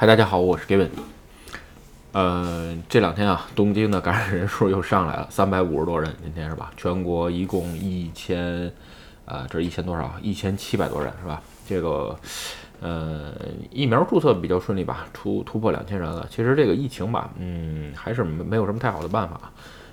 [0.00, 0.90] 嗨，大家好，我是 Gavin。
[2.12, 6.70] 呃，这两天啊，东京的感染人数又上来了，三百五十多人，今天是吧？
[6.76, 8.72] 全国一共一千，
[9.24, 10.14] 啊，这是一千多少？
[10.22, 11.42] 一千七百多人是吧？
[11.68, 12.16] 这个，
[12.80, 13.32] 呃，
[13.72, 15.04] 疫苗注册比较顺利吧？
[15.12, 16.24] 突突破两千人了。
[16.30, 19.50] 其实这个疫情吧，嗯，还是没没有什么太好的办法。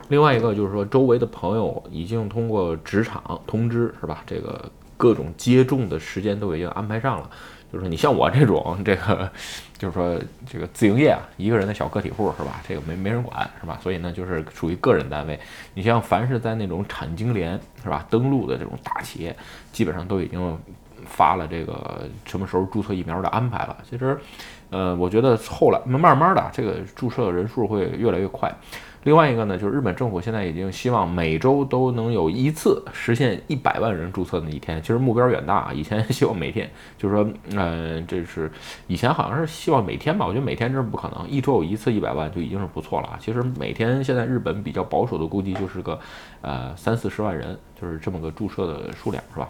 [0.09, 4.21] 另外一个就是说，周围的朋友已经通过职场通知是吧？
[4.27, 7.27] 这个各种接种的时间都已经安排上了。
[7.71, 9.29] 就是你像我这种，这个
[9.77, 10.17] 就是说
[10.49, 12.61] 这个自营业啊，一个人的小个体户是吧？
[12.67, 13.77] 这个没没人管是吧？
[13.81, 15.37] 所以呢，就是属于个人单位。
[15.73, 19.35] 你像凡是在那种产经联是吧登录的这种大企业，
[19.71, 20.57] 基本上都已经
[21.05, 23.75] 发了这个什么时候注册疫苗的安排了。
[23.89, 24.17] 其实，
[24.69, 28.53] 呃，我觉得后来慢慢的，这个注册人数会越来越快。
[29.05, 34.81] 另外一个呢，就是日本政府现在已经希望每周都能有一次实现一百万人注册的一天。
[34.81, 38.51] 其实目标远大啊，以前希望每天，就是说，嗯，这是
[38.87, 40.25] 以前好像是希望每天吧。
[40.25, 43.15] 我觉得每天这是不可能，一周有一次一百万就已经是不错了。
[43.19, 45.99] 其实每天现在日本比较保守的估计就是个，
[46.41, 49.47] 呃，三四十万人，就是这么个注册的数量，是吧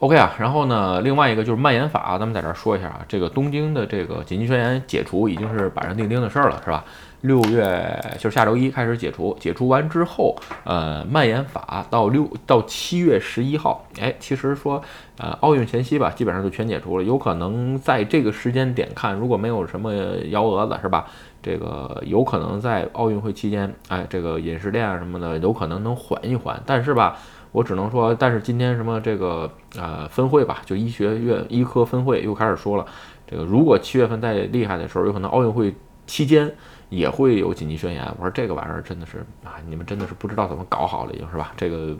[0.00, 6.84] ？OK 啊，然后呢，另外一个就是蔓延法，咱们在这儿说一下啊，这个东京的这个紧急宣言解除已经是板上钉钉的事儿了，是吧？
[7.22, 14.80] 六月就是下周一开始解除，解除完之后，呃，蔓延法到六到七月十一号，哎，其实说，
[15.18, 19.92] 呃，奥运前夕吧，基本上就全解除了，有可能在这个时间点看，如果没有什么
[20.28, 21.06] 幺蛾子，是吧？
[21.42, 27.16] 这个有可能在奥运会期间，哎，这个饮食店啊什么的，有可能能缓一缓，但是吧。
[27.52, 32.86] 我只能说，但是今天什么这个呃分会吧，就医学院医科分会又开始说了，
[33.26, 35.74] 这个如果七月份再厉害的时候，有可能奥运会
[36.06, 36.50] 期间
[36.92, 38.06] 也会有紧急宣言。
[38.18, 41.52] 我说这个玩意儿真的是啊，你们真的是不知道怎么搞好了，已经是吧？
[41.56, 41.96] 这个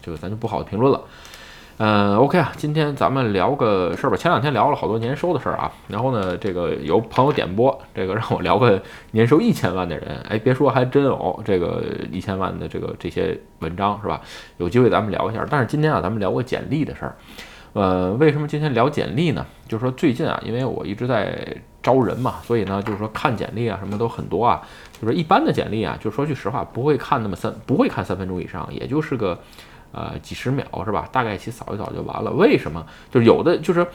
[0.00, 1.00] 这个咱就不好评论了。
[1.78, 4.16] 嗯，OK 啊，今天咱们聊个事儿吧。
[4.16, 8.80] 前两天聊了好多年收的事儿啊，然后呢，这个有朋友点播，这个让我聊个
[9.10, 10.16] 年收一千万的人。
[10.26, 14.22] 哎，别说还真有这个一千万的这个这些文章是吧？
[14.56, 15.46] 有机会咱们聊一下。
[15.50, 17.14] 但是今天啊，咱们聊个简历的事儿。
[17.74, 19.44] 呃，为什么今天聊简历呢？
[19.68, 21.46] 就是说最近啊，因为我一直在
[21.86, 24.60] 招人嘛，所以呢，就是说看简历啊什么都很多啊。
[25.00, 29.38] 就是一般的简历啊，就说句实话，不会看那么三，不会看三分钟以上，也就是个。
[29.92, 31.08] 呃，几十秒是吧？
[31.10, 32.30] 大概其扫一扫就完了。
[32.32, 32.84] 为什么？
[33.10, 33.86] 就是有的就是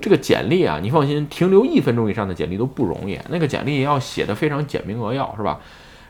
[0.00, 3.18] 这个简历啊，你放心，停留一分钟以上的简历都不容易。
[3.28, 5.60] 那个简历要写的非常简明扼要，是吧？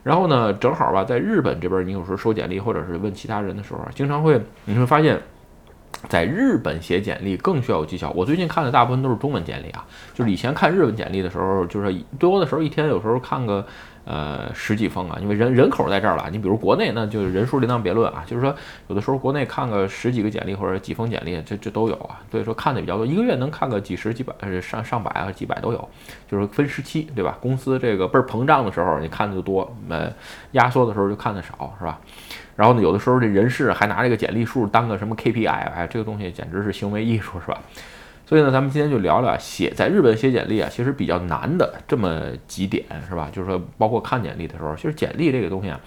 [0.03, 5.19] 然后呢，正好吧，在日本这边，你有时候收简历或者是问其他人的时候，经常会你会发现，
[6.09, 8.11] 在日本写简历更需要有技巧。
[8.11, 13.65] 我最近看的大部分都是中文简历啊，就是以前看日文简历的时候，就是多的时候一天有时候看个。
[14.03, 16.27] 呃，十几封啊，因为人人口在这儿了。
[16.31, 18.23] 你比如国内，那就是人数另当别论啊。
[18.25, 18.55] 就是说，
[18.87, 22.19] 有的时候国内看个十几个简历或者几封简历，这这都有啊。
[22.31, 25.89] 所以说看的比较多，一个月能看个几十几百，呃上上百啊几百都有。
[26.29, 27.37] 就是分时期，对吧？
[27.39, 30.11] 公司这个倍儿膨胀的时候，你看的就多；呃，
[30.53, 31.99] 压缩的时候就看的少，是吧？
[32.55, 37.59] 然后呢，有的时候这人事还拿这个简历数当个什么 KPI，哎，这个东西简直是行为艺术，是吧？
[38.31, 43.27] 所以呢，咱们今天就聊聊写在日本写简历啊，其实比较难的这么几点，是吧？
[43.29, 45.77] 就是说，包括看简历的时候，其实简历这个东西啊，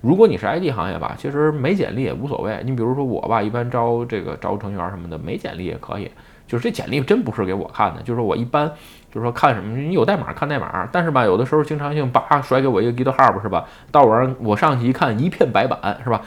[0.00, 2.60] 如果你是 IT 行业吧，其实没简历也无所谓。
[2.64, 6.10] 你比如说我吧，一般招这个招程序员什么的，没简历也可以。
[6.48, 8.68] 就是这简历真不是给我看的，就是我一般
[9.08, 13.64] 就是说看什么，你有代码看代码，但是吧，有的时候经常性叭甩给我一个 GitHub 是吧？
[13.92, 16.20] 到我上我上去一看，一片白板是吧？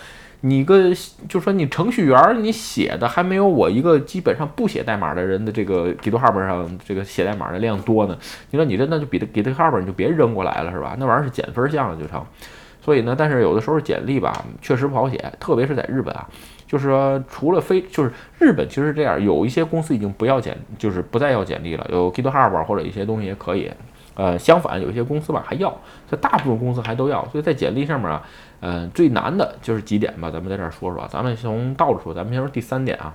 [0.48, 0.94] 你个
[1.28, 8.16] 就说你程序员，你写的还没有我一个基本上不写代码的人的这个 GitHub 上这个写代码的量多呢。
[8.52, 10.96] 你说你这那就比 GitHub 你就别扔过来了是吧？
[11.00, 12.24] 那玩意儿是减分项了就成。
[12.80, 16.30] 所以呢，但是有的时候简历吧确实不好写，特别是在日本啊，
[16.68, 23.72] 就是说除了非就是日本其实是这样，有一些公司已经不要简就是不再要简历了，有 GitHub 或者一些东西也可以。
[24.16, 25.78] 呃，相反有些公司吧还要，
[26.10, 27.24] 这大部分公司还都要。
[27.30, 28.24] 所以在简历上面啊。
[28.62, 31.08] 嗯，最难的就是几点吧，咱们在这儿说说。
[31.08, 33.14] 咱们从倒着说，咱们先说第三点啊，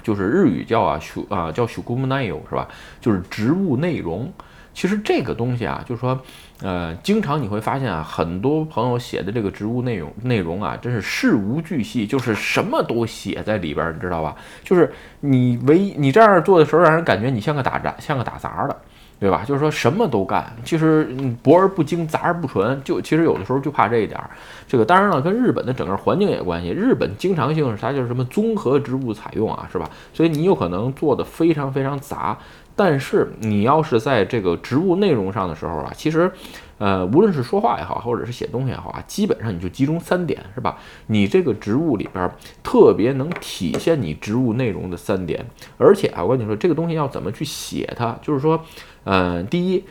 [0.00, 2.68] 就是日语叫啊，属啊叫属工内容是吧？
[3.00, 4.32] 就是职务内容。
[4.72, 6.20] 其实这个东西啊，就是说，
[6.62, 14.36] 呃，经常你会发现啊，很多朋友写的这个职务内容内容啊，真是事无巨细，就是什么都写在里边，你知道吧？
[14.62, 18.76] 就是你唯一你这样做的时候，让人感觉你像个打杂，像个打杂的。
[19.20, 19.42] 对吧？
[19.46, 21.04] 就是说什么都干，其实
[21.42, 24.28] 博而不精，杂而不纯，就其实有的时候就怕这一点儿。
[24.68, 26.70] 这个当然了，跟日本的整个环境也关系。
[26.70, 29.88] 日本经常性是它就是什么综合植物采用啊，是吧？
[30.12, 32.36] 所以你有可能做的非常非常杂，
[32.76, 36.30] 但是你要是在这个植物内容上的时候啊，其实，
[36.78, 40.78] 呃，无论是说话也好，或者是写东西也好啊，基本上你就集中三点，是吧？
[41.06, 42.30] 你这个植物里边
[42.62, 45.44] 特别能体现你植物内容的三点，
[45.78, 48.64] 而且啊，我跟你说，这个东西要怎么去写它，就是说，
[49.04, 49.84] 呃，第一，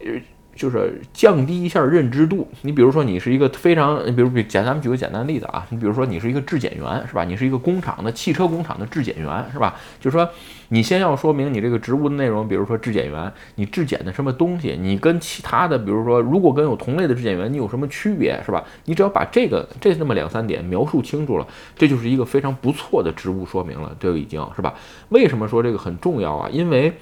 [0.00, 0.20] 呃。
[0.58, 2.46] 就是降低一下认知度。
[2.62, 5.64] 你比如说，你是一个非常，比如比简，咱们举个简单例子啊。
[5.70, 7.24] 你比如说，你是一个质检员，是吧？
[7.24, 9.76] 你是一个工厂的汽车工厂的质检员，是吧？
[10.00, 10.28] 就是说，
[10.70, 18.64] 你先要说明你这个职务的内容，比如说质检员，你质检的什么东西，你跟其他的，比如说，如果跟有同类的质检员，你有什么区别，是吧？
[18.86, 21.46] 你只要把这个这那么两三点描述清楚了，
[21.76, 24.74] 这就是一个非常不错的职务说明了，这个已经是吧？
[25.10, 26.48] 为什么说这个很重要啊？
[26.50, 26.92] 因为。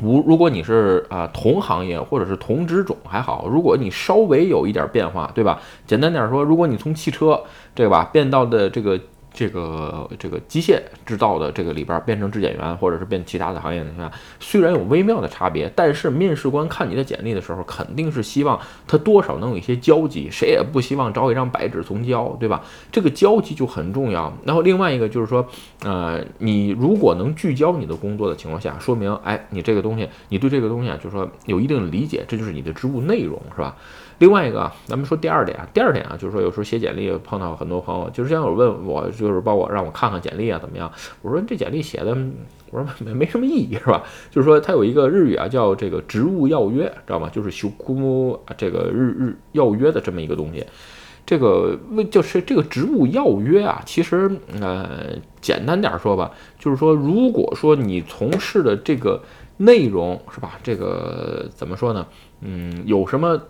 [0.00, 5.60] 如如果你是啊同行业或者是同职种还好，如果你稍微有一点变化，对吧？
[5.86, 7.40] 简单点说，如果你从汽车
[7.74, 8.98] 这个吧变到的这个。
[9.34, 22.62] 这个这个机械制造的这个里边变成质检员，或者是变其他的行业的话，虽然有微妙的差别，但是面试官看你的简历的时候，肯定是希望他多少能有一些交集，谁也不希望找一张白纸从交，对吧？
[22.92, 24.32] 这个交集就很重要。
[24.44, 25.44] 然后另外一个就是说，
[25.82, 33.74] 呃，你如果能聚焦你的工作的情况下，说明哎，你这个东西，你对这个东西啊，就是说有一定的理解，这就是你的职务内容，是吧？
[34.18, 40.92] 另外一个，咱们说第二点啊，第二点啊，就是说有时候写简历碰到很多朋友，就是像有问我，就是帮我让我看看简历啊，怎么样？
[41.22, 42.14] 我说这简历写的，
[42.70, 44.02] 我说没没什么意义，是吧？
[44.30, 47.30] 就是说它有一个日语啊，叫这个职务要约，知道吗？
[47.30, 50.62] 就是修库这个日日要约的这么一个东西。
[51.24, 54.30] 这个为就是这个职务要约啊，其实
[54.60, 59.22] 呃简单点说吧，就是说如果说你从事的这个
[59.56, 62.06] 内容是吧，这个怎么说呢？
[62.42, 63.40] 嗯，有什么？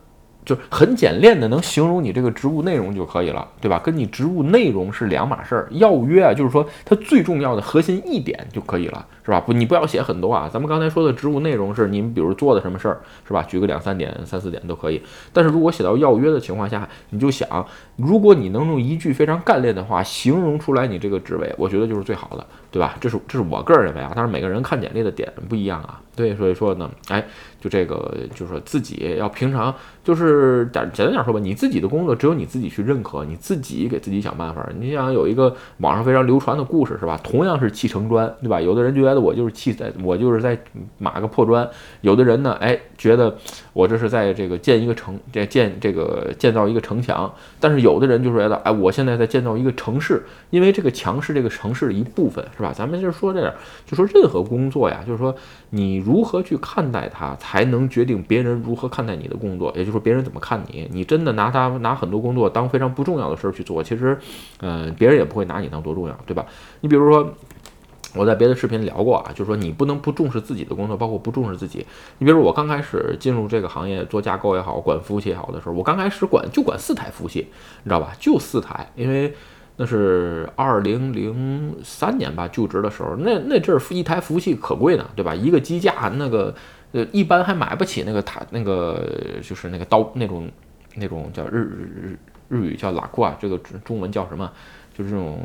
[0.44, 3.78] 就很简练的能形容你这个职务内容就可以了，对吧？
[3.78, 5.68] 跟你职务内容是两码事儿。
[5.70, 9.40] 要约啊，就是说它最重要的核心一点就可以了，是吧？
[9.40, 10.48] 不，你不要写很多啊。
[10.52, 13.42] 咱们刚才说的职务内容是你比如做的什么事儿，是吧？
[13.44, 15.00] 举个两三点、三四点都可以。
[15.32, 17.66] 但是如果写到要约的情况下，你就想，
[17.96, 22.96] 如果你能用一句非常干练的话形容出来你这个职位，我觉得就是最好的，对吧？
[23.00, 26.00] 这是这是我个人认为啊，但是每个人看简历的点不一样啊。
[26.16, 27.24] 对，所以说呢，哎。
[27.64, 29.74] 就这个，就是说自己要平常，
[30.04, 34.68] 就是简简单点说吧，你自己的工作只有你自己去认可，你自己给自己想办法。
[34.78, 37.18] 你想有一个网上非常流传的故事是吧？
[37.24, 38.60] 同样是砌成砖，对吧？
[38.60, 40.56] 有的人觉得我就是砌在，我就是在
[40.98, 41.66] 码个破砖；
[42.02, 43.36] 有的人呢，哎，觉得
[43.72, 47.30] 我这是在这个建一个城，这建这个建造一个城墙。
[47.58, 52.72] 但是有的人就是觉得，哎，我现在在建造一个城市，因为这个墙是这个城市的一部分，是吧？
[52.72, 53.52] 咱们就说这样，
[53.84, 55.34] 就说任何工作呀，就是说
[55.70, 57.64] 你如何去看待它，才。
[57.74, 60.86] 能决定别人如何看待你的工作，也就是说别人怎么看你。
[60.92, 64.16] 你真的拿他拿很多工作当非常不重要的事儿去做，其实，
[64.60, 66.44] 嗯，别人也不会拿你当多重要，对吧？
[66.82, 67.34] 你比如说，
[68.14, 71.86] 我在别的视频聊过啊，就是说你不能不重视自己的工作，包括不重视自己。
[72.18, 77.48] 你比如我刚开始进入这个行业做架构也好，管服务器也好的时候，我刚开始管就管四台服务器，
[77.82, 78.12] 你知道吧？
[78.18, 79.34] 就四台，因为。
[79.76, 85.34] 那是二零零三年吧，就职的时候，那那阵儿一台服务器可贵呢，对吧？
[85.34, 86.54] 一个机架那个，
[86.92, 89.04] 呃，一般还买不起那个塔，那个
[89.42, 90.48] 就是那个刀那种
[90.94, 92.16] 那种叫日日
[92.48, 94.48] 日语叫拉库啊，这个中文叫什么？
[94.96, 95.38] 就是这种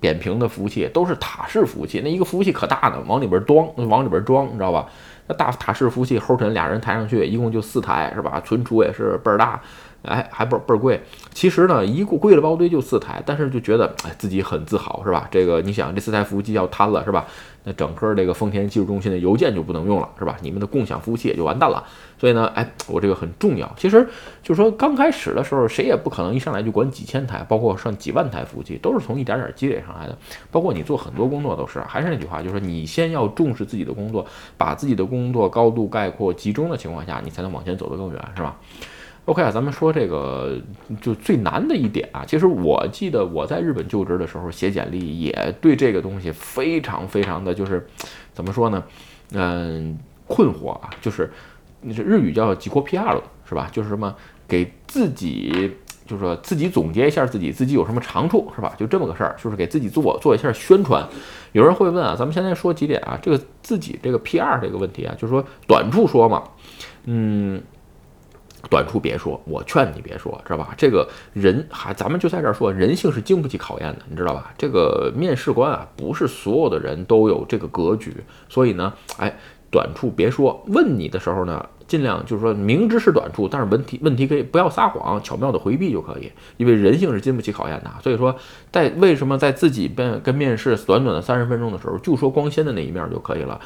[0.00, 2.00] 扁平的服务器，都是塔式服务器。
[2.04, 4.86] 那一个服务器可大呢，往里边装，往里边装，你知道吧？
[5.26, 8.40] 那大塔式服务器后头俩人抬上去，一共就四台，是吧？
[8.44, 9.60] 存储也是倍儿大。
[10.02, 11.02] 哎，还倍倍儿贵。
[11.32, 15.26] 其实呢，一贵贵了包堆就四台，但是就觉得哎自己很自豪，是吧？
[15.30, 17.24] 这个你想，这四台服务器要瘫了，是吧？
[17.64, 20.36] 那整个这个丰田技术中心的邮件就不能用了，是吧？
[20.42, 21.82] 你们的共享服务器也就完蛋了。
[22.18, 23.70] 所以呢，哎，我这个很重要。
[23.76, 24.06] 其实
[24.42, 30.16] 就是说，刚开始的时候，谁也不可能一上来就管几千台，包括上几万台服务器，都是从一点点积累上来的。
[30.50, 38.56] 包括你做很多工作都是，还是那句话，就是说你先要重视自己的工作，把自己的工作高度概括集中的情况下，你才能往前走得更远，是吧
[39.26, 40.58] ？OK 啊，咱们说这个
[41.00, 47.86] 就最难的一点啊，其实我记得我在日本就职的时候写简历也对这个东西非常非常的就是
[48.32, 48.84] 怎么说呢？
[49.32, 51.32] 嗯，困惑啊，就是
[51.80, 53.68] 那是日语叫几国 PR 了是吧？
[53.72, 54.14] 就是什么
[54.46, 55.74] 给自己
[56.06, 58.74] 就是说自己总结一下自己自己有什么长处是吧？
[58.78, 61.02] 就这么个事儿，就是给自己做做一下宣传。
[61.52, 63.18] 有人会问啊，咱们现在说几点啊？
[63.22, 66.42] 这个自己这个 PR 这个问题啊，就是说短处说嘛，
[67.06, 67.62] 嗯。
[68.70, 70.74] 短处别说，我劝你别说，知道吧？
[70.76, 74.52] 这个人还，咱们就在这儿说，人性是经不起考验的，你知道吧？
[74.56, 78.14] 这个面试官啊，不是所有的人都有这个格局，
[78.48, 79.34] 所以呢，哎，
[79.70, 80.62] 短处别说。
[80.68, 87.90] 问你的时候呢，尽量就是说明知是短处，但是问题问题可以不要撒谎，巧妙的回避就可以，因为人性是经不起考验的。
[88.02, 88.34] 所以说，
[88.72, 93.60] 在为什么在自己跟跟面试短短的三十分钟的时候，就说光鲜的那一面就可以了。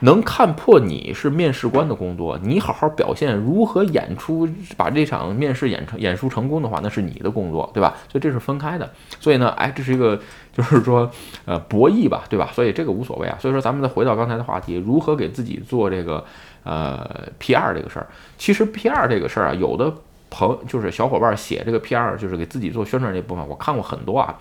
[0.00, 7.94] 能看破你是面试官的工作，你好好表现，如何演出把这场面试演成演出成功的话，那是你的工作，对吧？
[8.10, 8.90] 所以这是分开的。
[9.20, 10.20] 所以呢，哎，这是一个
[10.52, 11.08] 就是说
[11.46, 12.50] 呃博弈吧，对吧？
[12.52, 13.38] 所以这个无所谓啊。
[13.40, 16.22] 所以说咱们再回到刚才的话题，如何给自己做这个
[16.64, 18.06] 呃 PR 这个事儿？
[18.36, 19.94] 其实 PR 这个事儿啊，有的
[20.30, 24.38] 朋就是小伙伴写这个 PR，就是给自己做宣传这部分，我看过很多啊，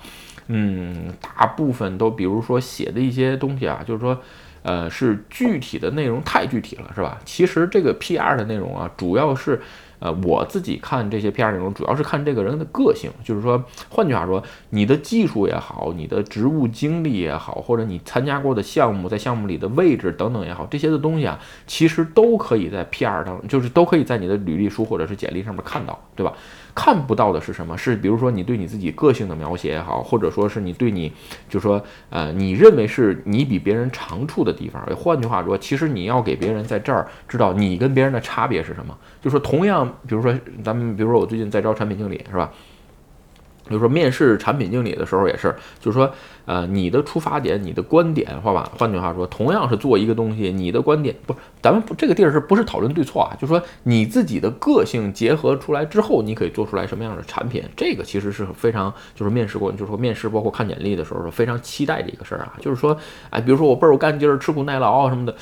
[0.48, 4.20] 嗯，大部分都比如说写的一些东西啊，就是说。
[4.66, 7.20] 呃，是具体的内容太具体了，是吧？
[7.26, 9.62] 其实这个 PR 的内容啊，主要是，
[10.04, 13.10] 呃，我自己看这些 PR 内容，主要是看这个人的个性。
[13.24, 26.34] 就是说，换句话说，你的技术也好，你的职务经历也好，或者你参加过的项目，在项目里的位置等等也好，这些的东西啊，其实都可以在 PR 当，就是都可以在你的履历书或者是简历上面看到，对吧？
[26.76, 27.78] 看不到的是什么？
[27.78, 31.10] 是比如说你对你自己个性的描写也好，或者说是你对你，
[31.48, 34.84] 就是说呃，你认为是你比别人长处的地方。
[34.98, 38.98] 换句话说，其实你要给别人在这儿知道你跟别人的差别是什么。
[39.22, 40.34] 就说同样，比如说
[40.64, 42.52] 咱们，比如说我最近在招产品经理，是吧？
[43.66, 48.70] 比如说面试产品经理的时候也是，就是说，呃，你的出发点、你的观点，好吧？
[48.78, 53.32] 换句话说，同样是做一个东西，你的观点不，咱们这个地儿是不是讨论对错啊？
[53.40, 57.64] 就是说你自己的个性结合出来之后，你可以做出来什么样的产品？
[57.74, 62.52] 这个其实是非常，就是面试过，就是说面试包括看简历的时候是非常期待的一个事儿啊。
[62.60, 62.98] 就是说，
[63.30, 65.34] 哎，比如说我倍儿有干劲儿、吃苦耐劳什么的，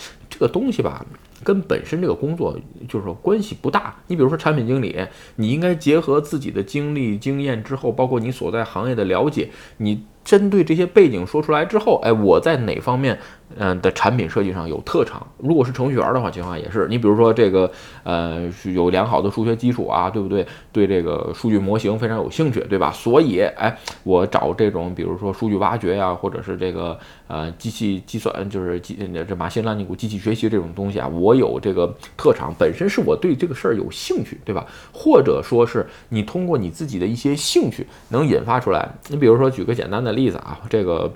[0.42, 1.06] 个东西吧。
[1.44, 2.56] 跟本身这个工作
[2.88, 3.96] 就是说关系不大。
[4.08, 4.96] 你比如说产品经理，
[5.38, 10.04] 你应该结合自己的经历、经验之后，包括你所在行业的了解，你。
[10.24, 13.20] 针对这些背景说出来之后，哎，我在哪方面，
[13.58, 15.26] 嗯的产品设计上有特长？
[15.38, 16.88] 如果是程序员的话，情况也是。
[16.88, 17.70] 你比如说这个，
[18.04, 20.46] 呃，有良好的数学基础啊，对不对？
[20.72, 22.92] 对这个数据模型非常有兴趣，对吧？
[22.92, 26.96] 所以，哎，我找这种，比如说数据挖掘呀，或者是这个，
[27.28, 28.96] 呃，机器计算，就是机
[29.28, 34.64] 这马新拉尼古机器学习这种东西啊，我有这个特长，本身是我对这个事儿有兴趣，对吧？
[34.94, 38.88] 或者说是你通过你自己的一些兴趣能引发出来。
[39.08, 40.12] 你比如说举个简单的。
[40.12, 41.10] 例子啊，这个，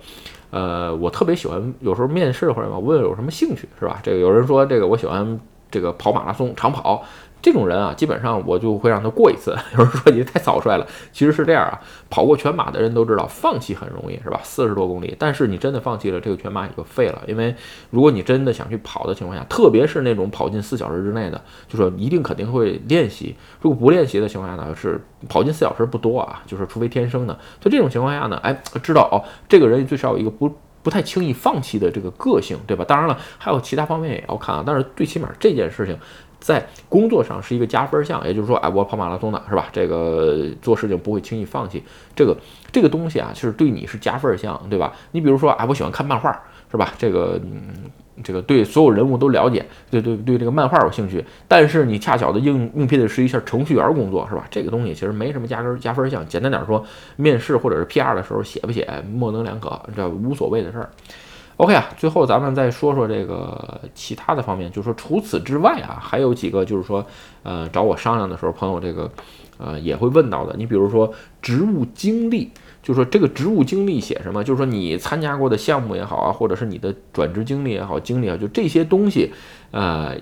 [0.56, 4.00] 呃，我特别喜欢，有时候面试或者问有什么兴趣，是吧？
[4.02, 5.38] 这个有人说这个我喜欢
[5.70, 7.04] 这个跑马拉松长跑。
[7.42, 9.56] 这种人啊，基本上我就会让他过一次。
[9.78, 11.80] 有人说你太草率了，其实是这样啊。
[12.10, 14.40] 跑过全马的人都知道，放弃很容易，是吧？
[14.42, 17.22] 四十多公里，但是你真的放弃了，这个全马也就废了。
[17.28, 17.54] 因为
[17.92, 23.36] 如果你真的想去跑的情况下，特别是那种跑进四小时之内的，就说一定肯定会练习。
[23.62, 27.40] 如果不练习的情况下呢，是跑进四小时不多啊，就是除非天生的。
[27.62, 30.52] 在这种情况下呢，哎，知道哦，这个人最少有一个不
[30.86, 32.86] 不太轻易放弃的这个个性，对吧？
[32.88, 34.64] 当然了，还有其他方面也要看啊。
[34.66, 35.98] 但是最起码这件事情。
[36.38, 39.68] 在工作上是一个加分项，也就是说，哎，我跑马拉松的是吧？
[39.72, 41.82] 这个做事情不会轻易放弃，
[42.16, 42.38] 这个
[42.72, 44.94] 这个东西啊，就是对你是加分项，对吧？
[45.12, 46.32] 你比如说，哎，我喜欢看漫画，
[46.70, 46.94] 是吧？
[47.00, 47.90] 这个，嗯，
[48.24, 54.46] 这个对所有人物都了解，对对对，这个漫画有兴趣，但是你恰巧的应应聘的是一下程序员工作，是吧？
[54.50, 56.84] 这个东西其实没什么加分加分项，简单点说，
[57.18, 60.90] 面试或者是 PR 的时候写不写模棱两可，这无所谓的事儿。
[61.58, 67.06] OK 啊，最后咱们再说说这个其他的方面，就是说除此之外啊，还有几个就是说，
[67.44, 69.10] 呃，找我商量的时候，朋友这个，
[69.58, 70.54] 呃，也会问到的。
[70.58, 71.10] 你比如说
[71.42, 72.52] 职务经历，
[72.84, 74.44] 就是说这个职务经历写什么？
[74.44, 79.32] 就是说你参加过的项目也好啊，或者是你的转职经历也好，经历啊，就这些东西，
[79.72, 80.14] 呃，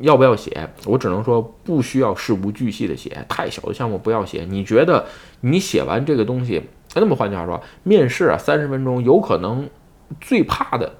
[0.00, 0.68] 要不要写？
[0.86, 4.44] 我只能说不需要事无巨细的写，太小的项目不要写。
[4.50, 5.06] 你觉得
[5.42, 6.60] 你写完这个东西，
[6.96, 9.68] 那么换句话说，面试啊，三十分钟有可能。
[10.20, 10.90] 最怕的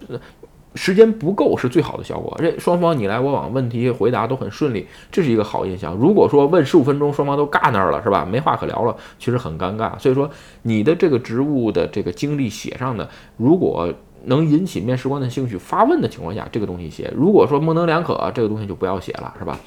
[0.75, 2.33] 时间不够是最好的效果。
[2.39, 5.95] 这双方你来我往，问题回答都很顺利，这是一个好印象。
[5.97, 8.25] 如果说问十五分钟，双方都尬那儿了，是吧？
[8.25, 9.99] 没话可聊了，其实很尴尬。
[9.99, 10.31] 所以说，
[10.63, 13.93] 你的这个职务的这个经历写上的，如果
[14.27, 19.59] 能引起面试官的兴趣，发问的情况下，这个东西写；如果说模棱两可，这个东西就不要写了，是吧？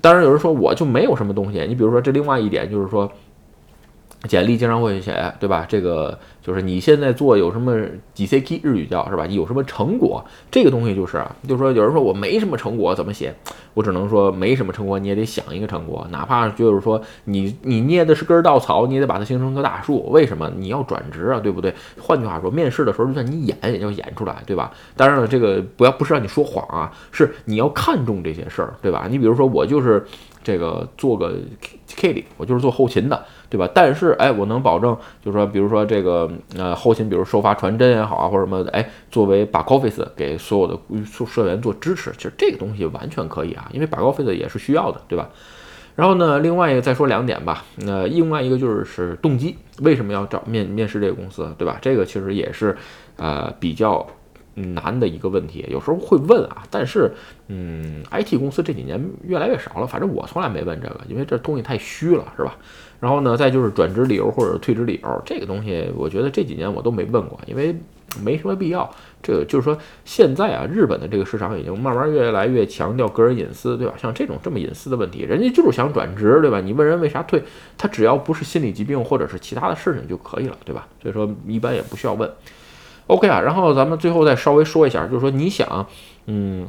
[0.00, 3.12] 当然有人说我就没有什么东西，你比如说这另外一点就是说。
[4.28, 5.64] 简历经常会写，对吧？
[5.68, 7.74] 这个就是你现在做有什么
[8.12, 9.24] 几 C K 日语叫是吧？
[9.26, 10.22] 有什么成果？
[10.50, 13.34] 这个东西就是，就是说有人说我没什么成果，怎么写？
[13.72, 20.10] 我只能说没什么成果，你也得想一个成果，哪怕就是说你你捏的是根稻草，你也得把它形成棵大树。
[20.10, 20.50] 为什么？
[20.56, 21.72] 你要转职啊，对不对？
[21.98, 24.70] 换句话说，面试的时候就算你演也要演出来，对吧？
[24.96, 29.06] 当然了，这个不要不是让你说谎啊，是你要看重这些事儿，对吧？
[29.08, 30.04] 你比如说我就是
[30.42, 33.24] 这个做个 K K 里，我就是做后勤的。
[33.50, 33.68] 对吧？
[33.74, 40.78] 但是哎，我能保证，就是说，比如说这个呃后勤，比如收发传真也好啊，或者什么的，哎，作为 back office 给所有的
[41.26, 45.28] 社员做支持，其实这个东西完全可以啊，因为 back office 也是需要的，对吧？
[45.96, 47.64] 然后呢，另外一个再说两点吧。
[47.78, 51.76] 那另外一个就是是动机，为什么要找面面试这个公司，对吧？
[51.82, 52.76] 这个其实也是
[53.16, 54.06] 呃比较
[54.54, 56.62] 难的一个问题，有时候会问啊。
[56.70, 57.12] 但是
[57.48, 62.56] 嗯，IT 公司这几年越来越少了，反正我从来没问这个，因为这东西太虚了，是吧？
[63.00, 67.76] 然后呢，再就是转职理由或者退职理由，这个东西我觉得这几年我都没问过，因为。
[68.24, 68.92] 没什么必要，
[69.22, 73.94] 这个就是说，现在啊，日本的这个市场已经慢慢越来越强调个人隐私，对吧？
[73.96, 76.60] 像这种这么隐私的问题，人家就是想转职，对吧？
[76.60, 77.40] 你问人为啥退，
[77.78, 80.88] 他只要不是心理疾病或者是其他的事情就可以了，对吧？
[81.00, 82.28] 所以说一般也不需要问。
[83.10, 85.86] OK 啊，然后咱们最后再稍微说一下，就是说你想，
[86.26, 86.68] 嗯，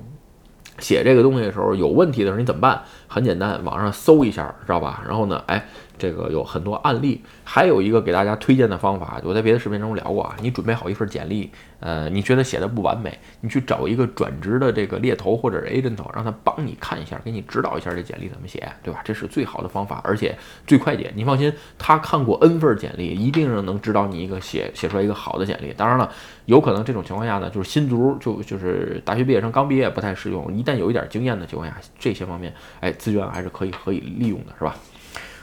[0.79, 2.81] 写这个东西的时候有问题的时候你怎么办？
[3.07, 5.03] 很简单，网上搜一下，知道吧？
[5.07, 5.65] 然后呢，哎。
[6.01, 10.35] 这个有很多案例，还有一个给大家推荐的方法，我在别的视频中聊过啊。
[10.41, 11.47] 你准备好一份简历，
[11.79, 19.01] 呃，你觉得写的不完美，你去找一个转职的这个猎头或者是 agent，让他帮你看一下，给你指导一下这简历怎么写，对吧？
[19.05, 21.11] 这是最好的方法，而且最快捷。
[21.15, 25.71] 你放心，他看过 N 份简历，一定能指导你一个写写出来一个好的简历。
[25.77, 26.11] 当然了，
[26.45, 34.75] 有可能这种情况下呢，就是新卒就就是大学毕业生刚毕业不太适用，一旦有一点经验的情况下，这些方面，哎，资源还是可以可以利用的，是吧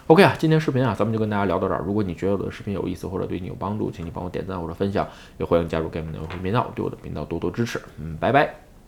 [0.08, 1.82] ？OK 啊，今天视频啊，咱们就跟大家聊到这儿。
[1.86, 5.06] 如果你觉得我的视频有意思或者对你有帮助，请你帮我点赞或者分享，
[5.38, 7.80] 也欢迎加入 Game 的会频道，对我的频道多多支持。
[7.98, 8.67] 嗯，拜拜。